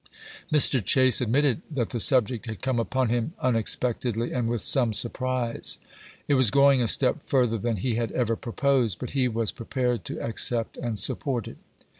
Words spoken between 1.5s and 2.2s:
that the chap.viii.